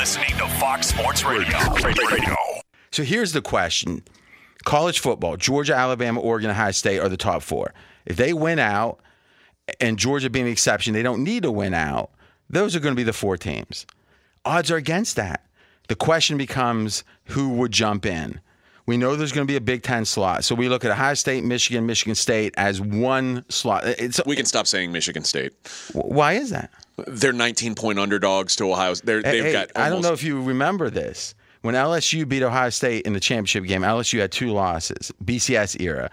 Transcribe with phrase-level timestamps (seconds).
[0.00, 1.58] listening to Fox Sports Radio.
[1.84, 2.34] Radio.
[2.90, 4.02] So here's the question
[4.64, 7.74] college football, Georgia, Alabama, Oregon, Ohio State are the top four.
[8.06, 9.00] If they win out,
[9.78, 12.12] and Georgia being the exception, they don't need to win out,
[12.48, 13.84] those are going to be the four teams.
[14.46, 15.44] Odds are against that.
[15.88, 18.40] The question becomes who would jump in?
[18.86, 20.44] We know there's going to be a Big Ten slot.
[20.44, 23.84] So we look at Ohio State, Michigan, Michigan State as one slot.
[23.86, 25.52] It's, We can stop saying Michigan State.
[25.92, 26.70] why is that?
[27.06, 28.94] They're 19 point underdogs to Ohio.
[28.94, 29.70] They're, they've Hey, got.
[29.76, 31.34] I don't know if you remember this.
[31.62, 36.10] When LSU beat Ohio State in the championship game, LSU had two losses, BCS era.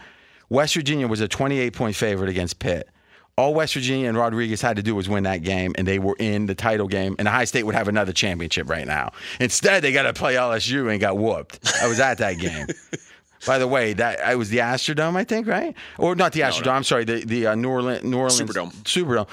[0.49, 2.89] West Virginia was a 28 point favorite against Pitt.
[3.37, 6.15] All West Virginia and Rodriguez had to do was win that game, and they were
[6.19, 7.15] in the title game.
[7.19, 9.11] And Ohio State would have another championship right now.
[9.39, 11.59] Instead, they got to play LSU and got whooped.
[11.81, 12.65] I was at that game.
[13.45, 15.75] By the way, that I was the Astrodome, I think, right?
[15.99, 16.71] Or not the Astrodome.
[16.73, 18.73] I'm sorry, the the uh, New Orleans New Orleans Superdome.
[18.83, 19.27] Superdome.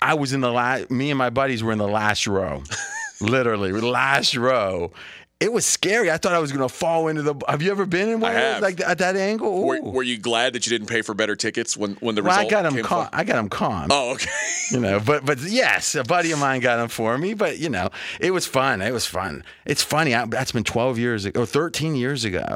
[0.00, 0.90] I was in the last.
[0.90, 2.62] Me and my buddies were in the last row,
[3.20, 4.92] literally last row.
[5.40, 6.10] It was scary.
[6.10, 7.34] I thought I was going to fall into the.
[7.48, 9.64] Have you ever been in one of those, like at that angle?
[9.64, 12.36] Were, were you glad that you didn't pay for better tickets when, when the well,
[12.36, 13.08] result I got him came calm.
[13.12, 13.88] I got him calm.
[13.90, 14.30] Oh, okay.
[14.70, 17.32] You know, but but yes, a buddy of mine got him for me.
[17.32, 17.88] But you know,
[18.20, 18.82] it was fun.
[18.82, 19.42] It was fun.
[19.64, 20.14] It's funny.
[20.14, 22.54] I, that's been 12 years ago, or 13 years ago,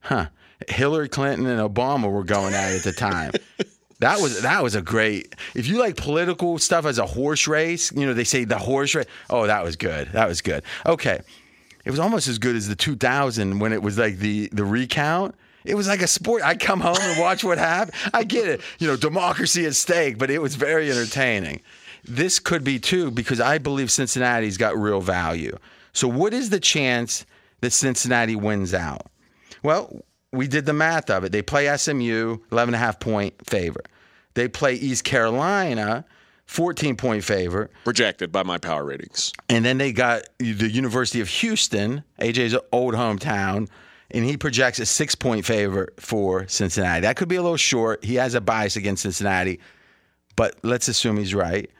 [0.00, 0.26] huh?
[0.68, 3.32] Hillary Clinton and Obama were going at it at the time.
[4.04, 5.34] That was that was a great.
[5.54, 8.94] If you like political stuff as a horse race, you know they say the horse
[8.94, 9.06] race.
[9.30, 10.08] Oh, that was good.
[10.12, 10.62] That was good.
[10.84, 11.20] Okay,
[11.86, 15.34] it was almost as good as the 2000 when it was like the the recount.
[15.64, 16.42] It was like a sport.
[16.42, 17.96] I'd come home and watch what happened.
[18.12, 18.60] I get it.
[18.78, 21.62] You know, democracy at stake, but it was very entertaining.
[22.04, 25.56] This could be too because I believe Cincinnati's got real value.
[25.94, 27.24] So, what is the chance
[27.62, 29.06] that Cincinnati wins out?
[29.62, 31.32] Well, we did the math of it.
[31.32, 33.88] They play SMU, 11 and a half point favorite.
[34.34, 36.04] They play East Carolina,
[36.46, 37.70] 14 point favorite.
[37.86, 39.32] Rejected by my power ratings.
[39.48, 43.68] And then they got the University of Houston, AJ's old hometown,
[44.10, 47.02] and he projects a six point favorite for Cincinnati.
[47.02, 48.04] That could be a little short.
[48.04, 49.60] He has a bias against Cincinnati,
[50.36, 51.70] but let's assume he's right.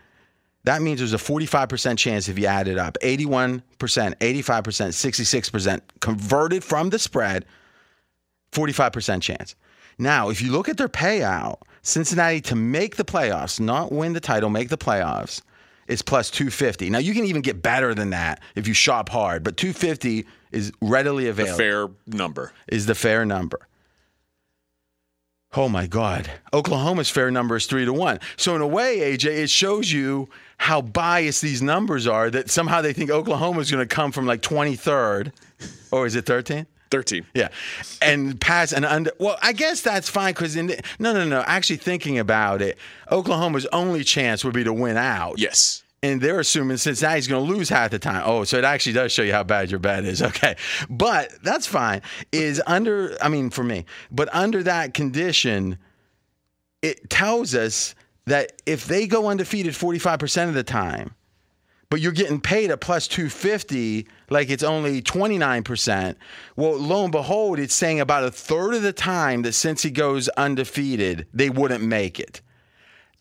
[0.64, 6.64] That means there's a 45% chance if you add it up 81%, 85%, 66% converted
[6.64, 7.44] from the spread,
[8.52, 9.54] 45% chance.
[9.98, 14.20] Now, if you look at their payout, Cincinnati to make the playoffs, not win the
[14.20, 15.42] title, make the playoffs,
[15.86, 16.88] is plus 250.
[16.90, 20.72] Now, you can even get better than that if you shop hard, but 250 is
[20.80, 22.52] readily The available fair number.
[22.68, 23.68] is the fair number.
[25.56, 26.30] Oh my God.
[26.52, 28.18] Oklahoma's fair number is three to one.
[28.36, 30.28] So, in a way, AJ, it shows you
[30.58, 34.42] how biased these numbers are that somehow they think Oklahoma's going to come from like
[34.42, 35.32] 23rd,
[35.92, 36.66] or is it 13th?
[36.94, 37.26] 13.
[37.34, 37.48] Yeah,
[38.00, 39.10] and pass an under.
[39.18, 41.40] Well, I guess that's fine because in the, no, no, no.
[41.40, 42.78] Actually, thinking about it,
[43.10, 45.40] Oklahoma's only chance would be to win out.
[45.40, 45.82] Yes.
[46.04, 48.22] And they're assuming Cincinnati's going to lose half the time.
[48.24, 50.22] Oh, so it actually does show you how bad your bet is.
[50.34, 50.54] Okay.
[50.88, 52.02] But that's fine.
[52.30, 55.78] Is under, I mean, for me, but under that condition,
[56.80, 61.14] it tells us that if they go undefeated 45% of the time,
[61.94, 66.16] but you're getting paid a plus 250 like it's only 29%.
[66.56, 70.28] Well, lo and behold, it's saying about a third of the time that Cincy goes
[70.30, 72.40] undefeated, they wouldn't make it.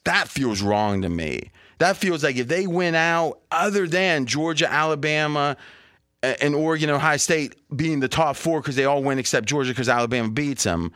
[0.06, 1.52] That feels wrong to me.
[1.78, 5.56] That feels like if they win out, other than Georgia, Alabama,
[6.24, 9.88] and Oregon, Ohio State being the top four because they all win except Georgia because
[9.88, 10.92] Alabama beats them.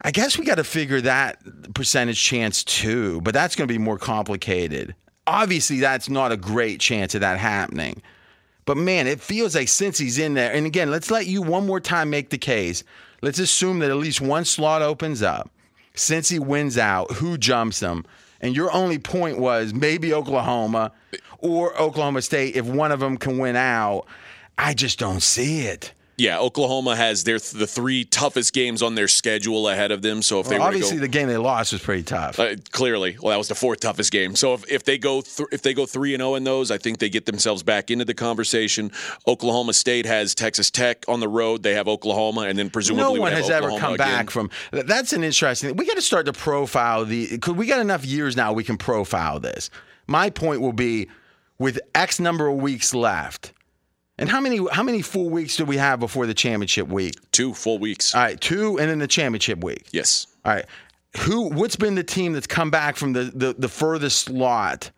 [0.00, 1.38] I guess we got to figure that
[1.72, 4.96] percentage chance too, but that's going to be more complicated.
[5.32, 8.02] Obviously, that's not a great chance of that happening.
[8.66, 11.80] But man, it feels like Cincy's in there, and again, let's let you one more
[11.80, 12.84] time make the case.
[13.22, 15.50] Let's assume that at least one slot opens up.
[15.94, 18.04] Cincy wins out, who jumps him?
[18.42, 20.92] And your only point was maybe Oklahoma
[21.38, 24.04] or Oklahoma State if one of them can win out.
[24.58, 25.94] I just don't see it.
[26.18, 30.20] Yeah, Oklahoma has their the three toughest games on their schedule ahead of them.
[30.20, 32.38] So if they Well, to obviously, go, the game they lost was pretty tough.
[32.38, 34.36] Uh, clearly, well, that was the fourth toughest game.
[34.36, 36.76] So if, if they go th- if they go three and zero in those, I
[36.78, 38.92] think they get themselves back into the conversation.
[39.26, 41.62] Oklahoma State has Texas Tech on the road.
[41.62, 43.96] They have Oklahoma, and then presumably no one has ever come again.
[43.96, 44.50] back from.
[44.70, 45.76] That's an interesting.
[45.76, 47.38] We got to start to profile the.
[47.38, 48.52] Cause we got enough years now.
[48.52, 49.70] We can profile this.
[50.06, 51.08] My point will be,
[51.58, 53.52] with X number of weeks left,
[54.18, 57.14] and how many how many full weeks do we have before the championship week?
[57.32, 58.14] two full weeks.
[58.14, 59.86] All right, two, and then the championship week.
[59.92, 60.66] yes, All right,
[61.18, 61.48] who?
[61.48, 64.90] What's been the team that's come back from the the, the furthest slot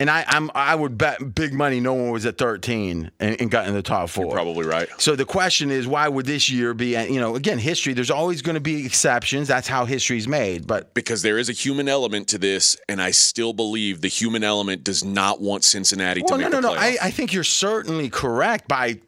[0.00, 3.50] And I, I'm I would bet big money no one was at 13 and, and
[3.50, 4.32] got in the top four.
[4.32, 4.88] Probably right.
[4.98, 6.96] So the question is, why would this year be?
[6.96, 7.94] Uh, you know, again, history.
[7.94, 9.48] There's always going to be exceptions.
[9.48, 10.68] That's how history's made.
[10.68, 14.44] But Because there is a human element to this, and I still believe the human
[14.44, 16.80] element does not want Cincinnati well, to no, make no, the no.
[16.80, 19.00] I, I think you're certainly correct by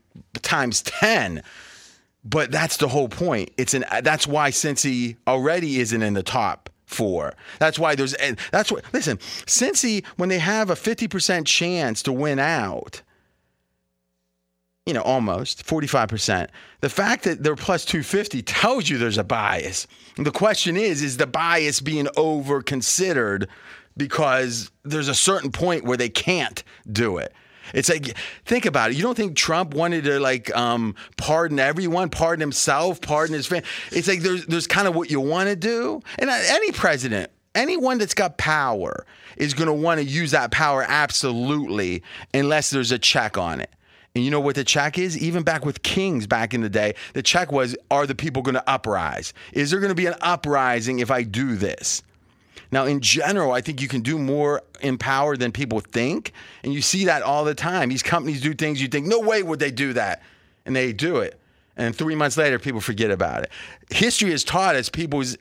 [0.42, 1.44] times 10.
[2.25, 3.52] But that's the whole point.
[3.56, 3.84] It's an.
[4.02, 7.34] That's why Cincy already isn't in the top four.
[7.58, 8.14] That's why there's.
[8.14, 8.84] And that's what.
[8.92, 13.02] Listen, Cincy when they have a 50% chance to win out.
[14.87, 16.48] You know, almost 45%.
[16.81, 19.87] The fact that they're plus 250 tells you there's a bias.
[20.16, 23.48] And the question is, is the bias being over considered
[23.96, 27.32] because there's a certain point where they can't do it?
[27.75, 28.96] It's like think about it.
[28.96, 33.67] You don't think Trump wanted to like um, pardon everyone, pardon himself, pardon his family?
[33.93, 37.99] It's like there's there's kind of what you want to do, and any president, anyone
[37.99, 39.06] that's got power,
[39.37, 42.02] is going to want to use that power absolutely,
[42.34, 43.70] unless there's a check on it.
[44.14, 45.16] And you know what the check is?
[45.16, 48.56] Even back with kings back in the day, the check was: Are the people going
[48.56, 49.32] to uprise?
[49.52, 52.02] Is there going to be an uprising if I do this?
[52.72, 56.32] Now, in general, I think you can do more in power than people think.
[56.62, 57.88] And you see that all the time.
[57.88, 60.22] These companies do things you think, no way would they do that.
[60.64, 61.40] And they do it.
[61.76, 63.50] And three months later, people forget about it.
[63.90, 65.37] History has taught us people's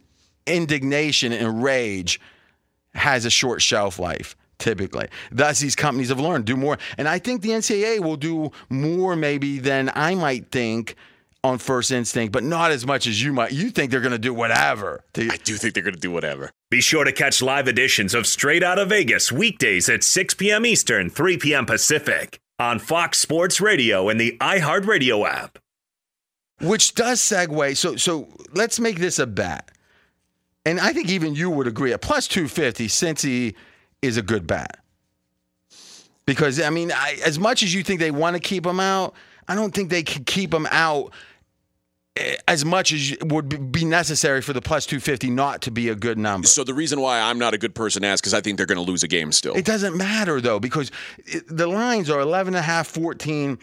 [0.47, 2.19] indignation and rage
[2.93, 4.35] has a short shelf life.
[4.57, 8.51] Typically, thus these companies have learned do more, and I think the NCAA will do
[8.69, 10.95] more maybe than I might think
[11.45, 13.53] on first instinct, but not as much as you might.
[13.53, 15.01] You think they're going to do whatever.
[15.15, 16.51] I do think they're going to do whatever.
[16.69, 20.65] Be sure to catch live editions of Straight Outta Vegas weekdays at 6 p.m.
[20.67, 21.65] Eastern, 3 p.m.
[21.65, 25.57] Pacific on Fox Sports Radio and the iHeartRadio app.
[26.61, 27.75] which does segue.
[27.75, 29.71] So so let's make this a bet,
[30.63, 32.87] and I think even you would agree at plus two fifty.
[32.87, 33.55] Cincy
[34.03, 34.77] is a good bet
[36.27, 39.15] because I mean, I, as much as you think they want to keep him out,
[39.47, 41.13] I don't think they can keep him out
[42.19, 45.87] Eh, as much as would be- be necessary for the plus 250 not to be
[45.87, 46.47] a good number.
[46.47, 48.65] So the reason why I'm not a good person to ask is I think they're
[48.65, 49.55] going to lose a game still.
[49.55, 50.91] It doesn't matter though because
[51.25, 53.57] it, the lines are 11 and a half, 14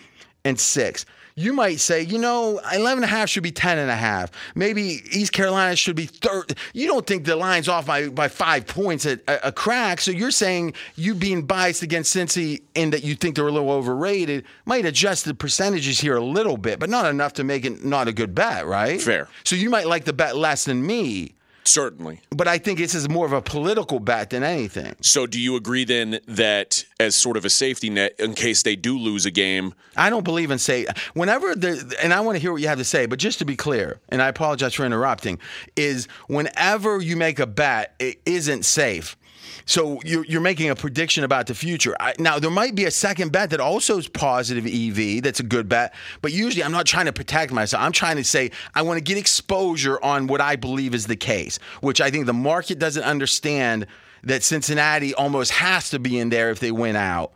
[0.46, 1.04] and 6.
[1.38, 4.30] You might say, you know, 11 and a half should be 10 and a half.
[4.54, 6.56] Maybe East Carolina should be third.
[6.72, 10.00] You don't think the line's off by, by five points at a, a crack.
[10.00, 13.70] So you're saying you being biased against Cincy in that you think they're a little
[13.70, 17.84] overrated might adjust the percentages here a little bit, but not enough to make it
[17.84, 19.02] not a good bet, right?
[19.02, 19.28] Fair.
[19.44, 21.34] So you might like the bet less than me,
[21.68, 22.20] Certainly.
[22.30, 24.94] but I think this is more of a political bet than anything.
[25.00, 28.76] So do you agree then that as sort of a safety net in case they
[28.76, 32.40] do lose a game, I don't believe in say whenever the and I want to
[32.40, 34.84] hear what you have to say, but just to be clear, and I apologize for
[34.84, 35.38] interrupting,
[35.74, 39.16] is whenever you make a bet, it isn't safe.
[39.64, 41.96] So you're, you're making a prediction about the future.
[41.98, 45.22] I, now there might be a second bet that also is positive EV.
[45.22, 47.82] That's a good bet, but usually I'm not trying to protect myself.
[47.82, 51.16] I'm trying to say I want to get exposure on what I believe is the
[51.16, 53.86] case, which I think the market doesn't understand
[54.24, 57.32] that Cincinnati almost has to be in there if they win out.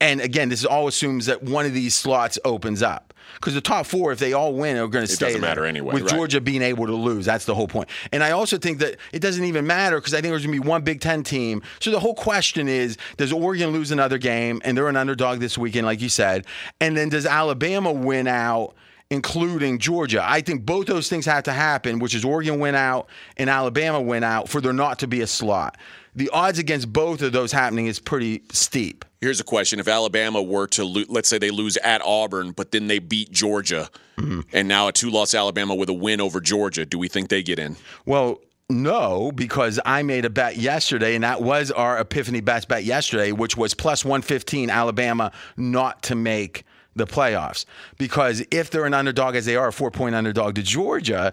[0.00, 3.14] And again, this all assumes that one of these slots opens up.
[3.34, 5.26] Because the top four, if they all win, are going to stay.
[5.26, 6.14] It doesn't there, matter anyway, With right.
[6.14, 7.88] Georgia being able to lose, that's the whole point.
[8.12, 10.62] And I also think that it doesn't even matter because I think there's going to
[10.62, 11.62] be one Big Ten team.
[11.80, 15.58] So the whole question is: Does Oregon lose another game, and they're an underdog this
[15.58, 16.46] weekend, like you said?
[16.80, 18.74] And then does Alabama win out?
[19.10, 20.22] Including Georgia.
[20.22, 23.08] I think both those things have to happen, which is Oregon win out
[23.38, 25.78] and Alabama win out for there not to be a slot.
[26.14, 29.06] The odds against both of those happening is pretty steep.
[29.20, 29.78] Here's a question.
[29.80, 33.30] If Alabama were to lo- let's say they lose at Auburn, but then they beat
[33.30, 34.40] Georgia, Mm-hmm.
[34.52, 37.58] and now a two-loss Alabama with a win over Georgia, do we think they get
[37.60, 37.76] in?
[38.04, 42.82] Well, no, because I made a bet yesterday, and that was our Epiphany best bet
[42.84, 46.64] yesterday, which was plus 115 Alabama not to make
[46.96, 47.64] the playoffs.
[47.96, 51.32] Because if they're an underdog, as they are, a four point underdog to Georgia,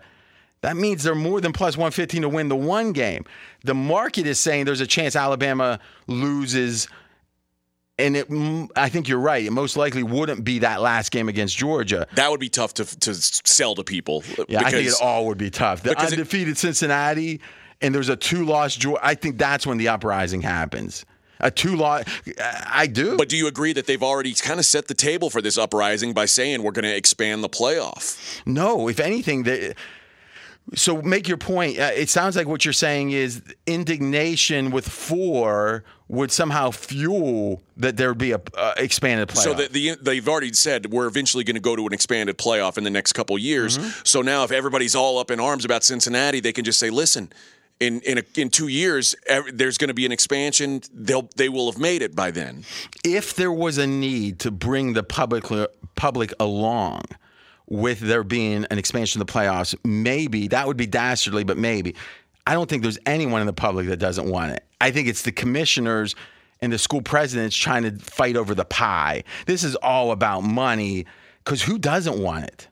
[0.62, 3.26] that means they're more than plus 115 to win the one game.
[3.64, 6.88] The market is saying there's a chance Alabama loses.
[7.98, 8.28] And it,
[8.76, 9.46] I think you're right.
[9.46, 12.08] It most likely wouldn't be that last game against Georgia.
[12.16, 14.24] That would be tough to to sell to people.
[14.50, 15.82] Yeah, I think it all would be tough.
[15.84, 17.40] The because it- undefeated Cincinnati,
[17.82, 19.00] and there's a two-loss Georgia.
[19.06, 21.06] I think that's when the uprising happens.
[21.40, 22.06] A two-loss.
[22.68, 23.18] I do.
[23.18, 26.14] But do you agree that they've already kind of set the table for this uprising
[26.14, 28.42] by saying we're going to expand the playoff?
[28.46, 29.76] no, if anything, the.
[30.74, 31.78] So make your point.
[31.78, 37.98] Uh, it sounds like what you're saying is indignation with four would somehow fuel that
[37.98, 39.44] there would be a uh, expanded playoff.
[39.44, 42.78] So the, the, they've already said we're eventually going to go to an expanded playoff
[42.78, 43.78] in the next couple years.
[43.78, 44.02] Mm-hmm.
[44.04, 47.32] So now, if everybody's all up in arms about Cincinnati, they can just say, "Listen,
[47.80, 50.82] in in, a, in two years, ev- there's going to be an expansion.
[50.94, 52.64] They'll they will have made it by then.
[53.04, 55.46] if there was a need to bring the public
[55.96, 57.04] public along
[57.68, 61.96] with there being an expansion of the playoffs, maybe that would be dastardly, but maybe.
[62.48, 64.65] I don't think there's anyone in the public that doesn't want it.
[64.82, 66.16] I think it's the commissioners
[66.62, 69.24] and the school presidents trying to fight over the pie.
[69.46, 71.06] This is all about money
[71.44, 72.68] because who doesn't want it?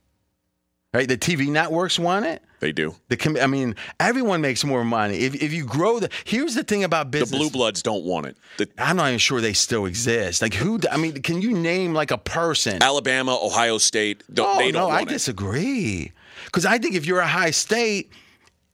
[0.93, 1.07] Right?
[1.07, 2.43] The TV networks want it.
[2.60, 2.95] They do.
[3.10, 6.10] The com- I mean, everyone makes more money if if you grow the.
[6.24, 7.31] Here's the thing about business.
[7.31, 8.38] The blue bloods don't want it.
[8.57, 10.41] The I'm not even sure they still exist.
[10.41, 10.79] Like who?
[10.89, 12.81] I mean, can you name like a person?
[12.81, 16.13] Alabama, Ohio State, don't, oh they don't no, I disagree.
[16.45, 18.12] Because I think if you're a high state,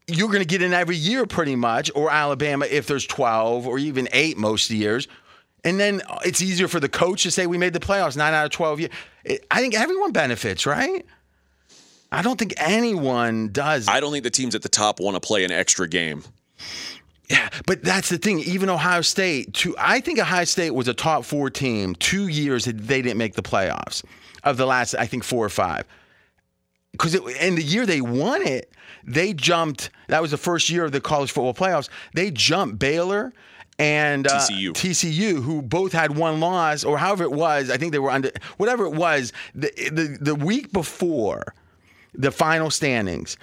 [0.10, 3.78] you're going to get in every year pretty much, or Alabama if there's 12 or
[3.78, 5.08] even eight most years.
[5.64, 8.34] And then uh, it's easier for the coach to say we made the playoffs nine
[8.34, 8.92] out of 12 years.
[9.52, 11.06] I think everyone benefits, right?
[12.12, 13.88] I don't think anyone does.
[13.88, 16.24] I don't think the teams at the top want to play an extra game.
[17.30, 18.40] Yeah, but that's the thing.
[18.40, 22.66] Even Ohio State, two, I think Ohio State was a top four team two years
[22.66, 24.04] that they didn't make the playoffs
[24.44, 25.86] of the last, I think, four or five.
[26.92, 28.72] Because in the year they won it,
[29.04, 29.90] they jumped.
[30.08, 31.90] That was the first year of the college football playoffs.
[32.14, 33.34] They jumped Baylor
[33.78, 34.72] and uh, TCU.
[34.74, 37.70] TCU, who both had one loss, or however it was.
[37.70, 39.32] I think they were under whatever it was.
[39.56, 41.56] The the, the week before
[42.14, 43.38] the final standings,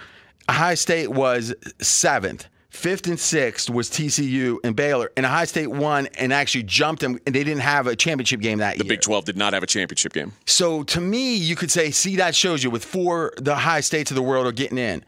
[0.49, 2.47] Ohio State was seventh.
[2.77, 7.19] Fifth and sixth was TCU and Baylor, and Ohio State won and actually jumped them,
[7.25, 8.89] and they didn't have a championship game that The year.
[8.91, 10.33] The Big 12 did not have a championship game.
[10.45, 14.11] So to me, you could say, see, that shows you with four the high states
[14.11, 15.05] of the world are getting in.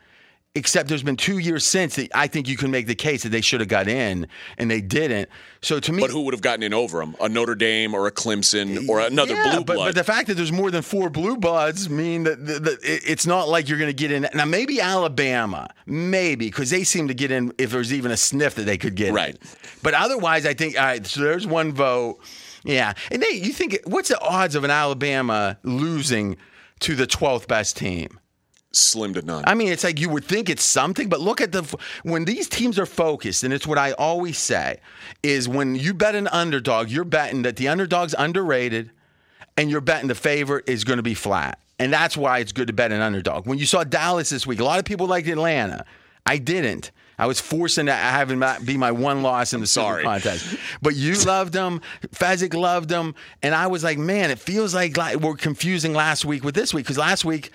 [0.54, 3.28] Except there's been two years since that I think you can make the case that
[3.28, 4.26] they should have got in
[4.56, 5.28] and they didn't.
[5.60, 7.14] So to me, But who would have gotten in over them?
[7.20, 9.86] A Notre Dame or a Clemson or another yeah, blue but, blood?
[9.88, 13.68] but the fact that there's more than four blue bloods mean that it's not like
[13.68, 14.26] you're going to get in.
[14.34, 18.56] Now maybe Alabama, maybe because they seem to get in if there's even a sniff
[18.56, 19.34] that they could get Right.
[19.36, 19.48] in.
[19.82, 21.06] But otherwise, I think all right.
[21.06, 22.18] So there's one vote.
[22.64, 26.36] Yeah, and they you think what's the odds of an Alabama losing
[26.80, 28.18] to the 12th best team?
[28.70, 29.44] Slim to none.
[29.46, 31.62] I mean, it's like you would think it's something, but look at the
[32.02, 34.80] when these teams are focused, and it's what I always say
[35.22, 38.90] is when you bet an underdog, you're betting that the underdog's underrated,
[39.56, 42.66] and you're betting the favorite is going to be flat, and that's why it's good
[42.66, 43.46] to bet an underdog.
[43.46, 45.86] When you saw Dallas this week, a lot of people liked Atlanta.
[46.26, 46.90] I didn't.
[47.18, 50.04] I was forcing to have him be my one loss in the sorry.
[50.04, 50.56] contest.
[50.80, 51.80] But you loved them.
[52.14, 53.16] Fezzik loved them.
[53.42, 56.84] And I was like, man, it feels like we're confusing last week with this week.
[56.84, 57.50] Because last week,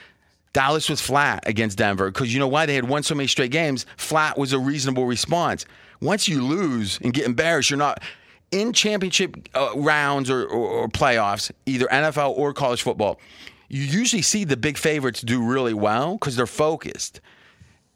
[0.54, 2.10] Dallas was flat against Denver.
[2.12, 2.66] Because you know why?
[2.66, 3.86] They had won so many straight games.
[3.98, 5.66] Flat was a reasonable response.
[6.02, 8.02] Once you lose and get embarrassed, you're not
[8.52, 13.20] in championship uh, rounds or, or, or playoffs, either NFL or college football.
[13.68, 17.20] You usually see the big favorites do really well because they're focused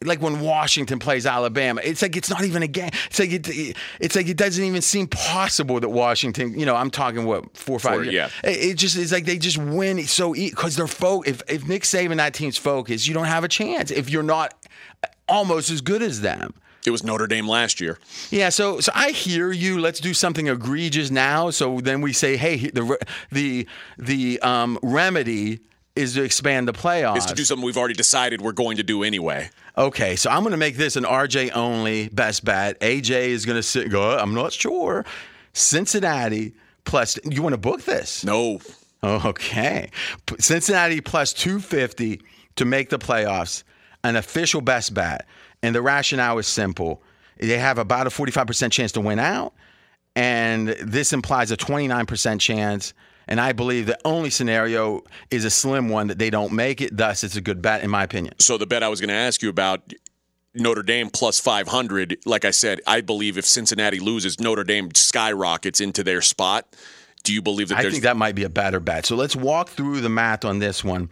[0.04, 2.90] like when Washington plays Alabama, it's like it's not even a game.
[3.08, 6.58] It's like it, it's like it doesn't even seem possible that Washington.
[6.60, 8.14] You know, I'm talking what four or five Four, years.
[8.14, 8.30] yeah.
[8.44, 11.84] It, it just is like they just win so because they're fo- if if Nick
[11.84, 14.54] Saban that team's focused, you don't have a chance if you're not
[15.28, 16.54] almost as good as them.
[16.86, 17.98] it was Notre Dame last year.
[18.30, 19.80] Yeah, so so I hear you.
[19.80, 21.50] Let's do something egregious now.
[21.50, 22.98] So then we say, hey, the
[23.32, 25.60] the the um, remedy
[25.98, 27.18] is to expand the playoffs.
[27.18, 29.50] Is to do something we've already decided we're going to do anyway.
[29.78, 32.80] Okay, so I'm going to make this an RJ only best bet.
[32.80, 33.90] AJ is going to sit.
[33.90, 34.18] Go.
[34.18, 35.06] I'm not sure.
[35.54, 36.54] Cincinnati
[36.86, 37.20] plus.
[37.26, 38.24] You want to book this?
[38.24, 38.60] No.
[39.04, 39.92] Okay.
[40.40, 42.22] Cincinnati plus 250
[42.56, 43.64] to make the playoffs.
[44.04, 45.26] An official best bet,
[45.62, 47.02] and the rationale is simple.
[47.40, 49.54] They have about a 45% chance to win out,
[50.16, 52.94] and this implies a 29% chance.
[53.28, 56.96] And I believe the only scenario is a slim one that they don't make it.
[56.96, 58.36] Thus, it's a good bet, in my opinion.
[58.40, 59.94] So the bet I was going to ask you about
[60.54, 65.82] Notre Dame plus 500, like I said, I believe if Cincinnati loses, Notre Dame skyrockets
[65.82, 66.76] into their spot.
[67.24, 69.06] Do you believe that I think that might be a better bet.
[69.06, 71.10] So let's walk through the math on this one.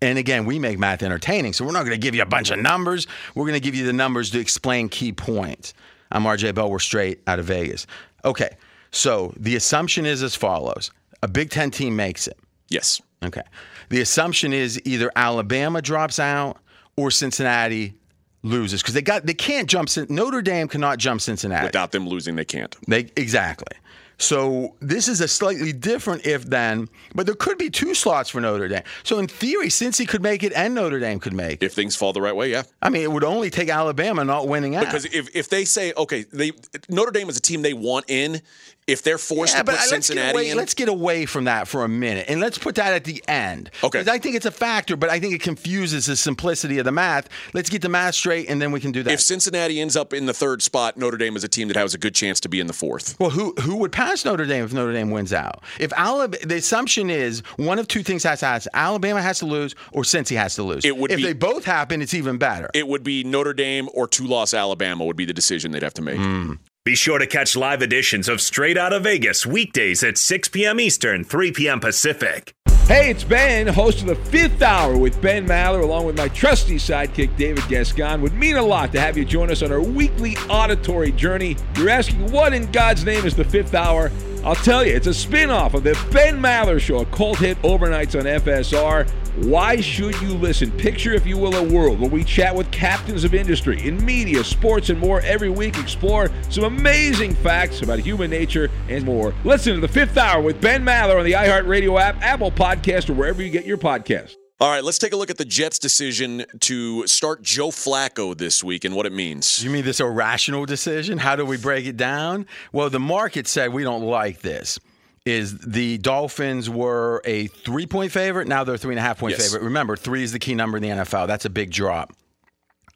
[0.00, 1.52] And again, we make math entertaining.
[1.52, 3.06] So we're not going to give you a bunch of numbers.
[3.34, 5.74] We're going to give you the numbers to explain key points.
[6.10, 6.70] I'm RJ Bell.
[6.70, 7.86] We're straight out of Vegas.
[8.24, 8.56] Okay.
[8.90, 10.90] So the assumption is as follows
[11.22, 12.38] a Big Ten team makes it.
[12.68, 13.00] Yes.
[13.22, 13.42] Okay.
[13.88, 16.58] The assumption is either Alabama drops out
[16.96, 17.94] or Cincinnati
[18.42, 19.88] loses because they got they can't jump.
[20.08, 21.66] Notre Dame cannot jump Cincinnati.
[21.66, 22.76] Without them losing, they can't.
[22.86, 23.76] They exactly.
[24.20, 28.40] So this is a slightly different if then, but there could be two slots for
[28.40, 28.82] Notre Dame.
[29.04, 31.66] So in theory, Cincy could make it and Notre Dame could make it.
[31.66, 32.64] If things fall the right way, yeah.
[32.82, 34.86] I mean, it would only take Alabama not winning out.
[34.86, 36.50] Because if, if they say, okay, they
[36.88, 38.40] Notre Dame is a team they want in,
[38.88, 41.84] if they're forced Yeah, to put Cincinnati away, in, let's get away from that for
[41.84, 43.70] a minute and let's put that at the end.
[43.84, 44.02] Okay.
[44.08, 47.28] I think it's a factor, but I think it confuses the simplicity of the math.
[47.54, 49.12] Let's get the math straight and then we can do that.
[49.12, 51.94] if Cincinnati ends up in the third spot, Notre Dame is a team that has
[51.94, 53.16] a good chance to be in the fourth.
[53.20, 55.62] well, who who would pass Notre Dame if Notre Dame wins out?
[55.78, 59.46] If Alabama, the assumption is one of two things has to happen: Alabama has to
[59.46, 60.84] lose, or Cincy has to lose.
[60.84, 62.70] It would if be- they both happen, it's even better.
[62.74, 66.02] It would be Notre Dame or two-loss Alabama would be the decision they'd have to
[66.02, 66.16] make.
[66.18, 66.54] Hmm.
[66.84, 70.80] Be sure to catch live editions of Straight Out of Vegas weekdays at 6 p.m.
[70.80, 71.80] Eastern, 3 p.m.
[71.80, 72.54] Pacific.
[72.86, 76.76] Hey, it's Ben, host of the fifth hour with Ben Maller, along with my trusty
[76.76, 78.22] sidekick, David Gascon.
[78.22, 81.56] Would mean a lot to have you join us on our weekly auditory journey.
[81.76, 84.10] You're asking, what in God's name is the fifth hour?
[84.44, 87.60] I'll tell you, it's a spin off of the Ben Maller Show, a cult hit
[87.62, 89.08] overnights on FSR.
[89.44, 90.70] Why should you listen?
[90.72, 94.42] Picture, if you will, a world where we chat with captains of industry in media,
[94.42, 95.78] sports, and more every week.
[95.78, 99.34] Explore some amazing facts about human nature and more.
[99.44, 103.14] Listen to the fifth hour with Ben Maller on the iHeartRadio app, Apple Podcast, or
[103.14, 104.37] wherever you get your podcasts.
[104.60, 108.64] All right, let's take a look at the Jets' decision to start Joe Flacco this
[108.64, 109.62] week and what it means.
[109.62, 111.16] You mean this irrational decision?
[111.18, 112.44] How do we break it down?
[112.72, 114.80] Well, the market said we don't like this.
[115.24, 118.48] Is the Dolphins were a three point favorite.
[118.48, 119.46] Now they're three and a half point Yes.
[119.46, 119.62] favorite.
[119.64, 121.26] Remember, three is the key number in the NFL.
[121.26, 122.14] That's a big drop.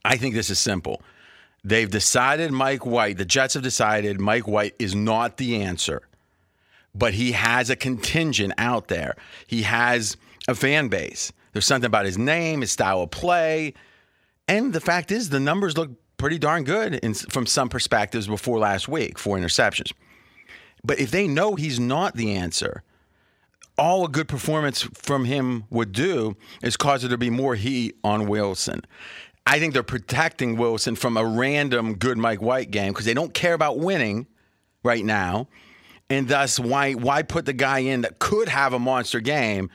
[0.05, 1.03] I think this is simple.
[1.63, 6.03] They've decided Mike White, the Jets have decided Mike White is not the answer,
[6.95, 9.15] but he has a contingent out there.
[9.47, 10.17] He has
[10.49, 11.33] a fan base.
[11.53, 13.75] There's something about his name, his style of play.
[14.49, 18.59] And the fact is, the numbers look pretty darn good in, from some perspectives before
[18.59, 19.93] last week, four interceptions.
[20.85, 22.83] But if they know he's not the answer,
[23.79, 27.97] all a good performance from him would do is cause there to be more heat
[28.05, 28.83] on Wilson.
[29.47, 33.35] I think they're protecting Wilson from a random good Mike White game because they don't
[33.35, 34.27] care about winning
[34.85, 35.49] right now.
[36.11, 39.71] And thus, why why put the guy in that could have a monster game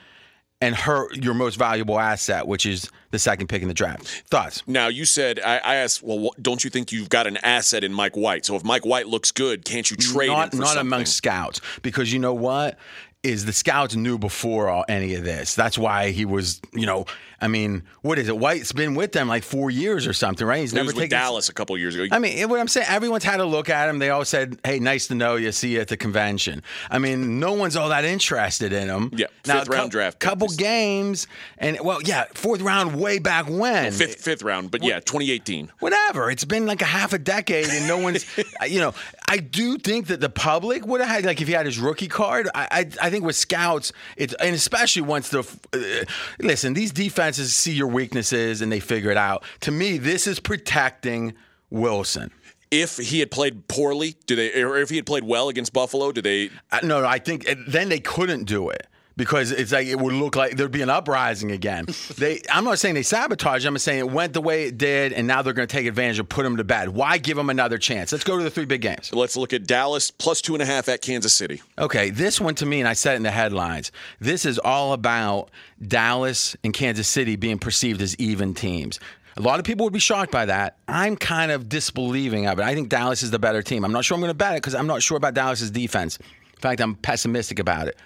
[0.60, 4.24] and her your most valuable asset, which is the second pick in the draft?
[4.28, 4.62] Thoughts?
[4.66, 7.84] Now, you said, I, I asked, well, what, don't you think you've got an asset
[7.84, 8.44] in Mike White?
[8.44, 10.80] So if Mike White looks good, can't you trade not him for not something?
[10.80, 12.78] among scouts because you know what
[13.22, 15.54] is the scouts knew before all, any of this.
[15.54, 17.04] That's why he was, you know,
[17.40, 18.36] I mean, what is it?
[18.36, 20.60] White's been with them like four years or something, right?
[20.60, 21.18] He's He never was with taken.
[21.18, 22.06] Dallas a couple years ago.
[22.10, 23.98] I mean, what I'm saying, everyone's had a look at him.
[23.98, 25.52] They all said, "Hey, nice to know you.
[25.52, 29.10] See you at the convention." I mean, no one's all that interested in him.
[29.14, 30.28] Yeah, now, fifth round draft pick.
[30.28, 31.28] couple games,
[31.58, 33.92] and well, yeah, fourth round way back when.
[33.92, 35.70] fifth, fifth round, but yeah, 2018.
[35.78, 36.30] whatever.
[36.30, 38.26] It's been like a half a decade, and no one's.
[38.66, 38.94] you know,
[39.28, 42.08] I do think that the public would have had like if he had his rookie
[42.08, 42.48] card.
[42.54, 45.40] I I, I think with scouts, it's and especially once the
[45.72, 46.04] uh,
[46.40, 46.92] listen, these
[47.28, 49.44] defenses see your weaknesses and they figure it out.
[49.60, 51.34] To me, this is protecting
[51.70, 52.30] Wilson.
[52.70, 56.12] If he had played poorly, do they, or if he had played well against Buffalo,
[56.12, 56.50] do they?
[56.82, 58.86] No, no, I think then they couldn't do it.
[59.18, 61.86] Because it's like it would look like there'd be an uprising again.
[62.16, 63.64] They, I'm not saying they sabotage.
[63.64, 66.18] I'm saying it went the way it did, and now they're going to take advantage
[66.18, 66.88] and put them to bed.
[66.88, 68.10] Why give them another chance?
[68.10, 69.12] Let's go to the three big games.
[69.12, 71.60] Let's look at Dallas plus two and a half at Kansas City.
[71.78, 73.92] Okay, this one to me, and I said it in the headlines.
[74.20, 75.50] This is all about
[75.86, 78.98] Dallas and Kansas City being perceived as even teams.
[79.36, 80.76] A lot of people would be shocked by that.
[80.88, 82.64] I'm kind of disbelieving of it.
[82.64, 83.84] I think Dallas is the better team.
[83.84, 86.16] I'm not sure I'm going to bet it because I'm not sure about Dallas's defense.
[86.16, 87.96] In fact, I'm pessimistic about it.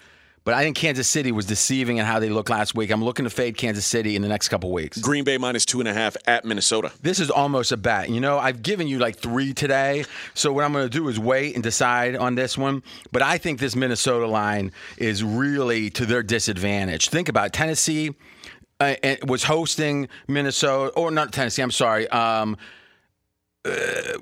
[0.45, 2.91] But I think Kansas City was deceiving in how they looked last week.
[2.91, 4.97] I'm looking to fade Kansas City in the next couple weeks.
[4.97, 6.91] Green Bay minus two and a half at Minnesota.
[7.01, 8.09] This is almost a bet.
[8.09, 10.03] You know, I've given you like three today.
[10.33, 12.83] So what I'm going to do is wait and decide on this one.
[13.13, 17.07] But I think this Minnesota line is really to their disadvantage.
[17.07, 17.53] Think about it.
[17.53, 18.13] Tennessee
[18.81, 22.09] uh, uh, was hosting Minnesota, or not Tennessee, I'm sorry.
[22.09, 22.57] Um,
[23.63, 23.71] uh,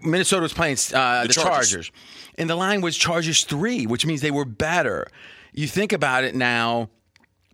[0.04, 1.70] Minnesota was playing uh, the, The Chargers.
[1.72, 1.92] Chargers.
[2.36, 5.08] And the line was Chargers three, which means they were better.
[5.54, 6.90] You think about it now,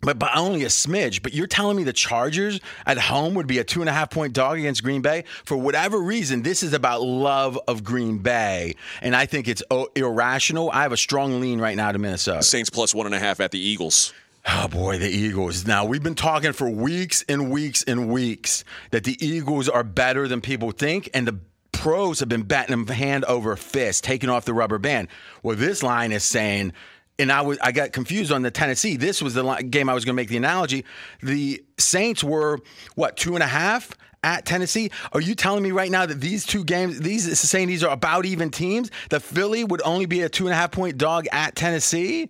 [0.01, 1.23] but by only a smidge.
[1.23, 4.09] But you're telling me the Chargers at home would be a two and a half
[4.09, 5.23] point dog against Green Bay?
[5.45, 8.75] For whatever reason, this is about love of Green Bay.
[9.01, 10.69] And I think it's oh, irrational.
[10.71, 12.43] I have a strong lean right now to Minnesota.
[12.43, 14.13] Saints plus one and a half at the Eagles.
[14.49, 15.67] Oh boy, the Eagles.
[15.67, 20.25] Now, we've been talking for weeks and weeks and weeks that the Eagles are better
[20.27, 21.37] than people think, and the
[21.73, 25.09] pros have been batting them hand over fist, taking off the rubber band.
[25.43, 26.71] Well, this line is saying,
[27.19, 28.97] and I was I got confused on the Tennessee.
[28.97, 30.85] This was the game I was going to make the analogy.
[31.21, 32.59] The Saints were
[32.95, 33.91] what two and a half
[34.23, 34.91] at Tennessee.
[35.13, 38.25] Are you telling me right now that these two games, these saying these are about
[38.25, 38.91] even teams?
[39.09, 42.29] The Philly would only be a two and a half point dog at Tennessee.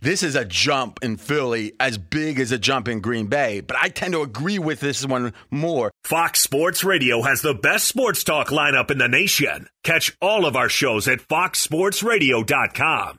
[0.00, 3.78] This is a jump in Philly as big as a jump in Green Bay, but
[3.80, 5.90] I tend to agree with this one more.
[6.04, 9.68] Fox Sports Radio has the best sports talk lineup in the nation.
[9.84, 13.18] Catch all of our shows at foxsportsradio.com.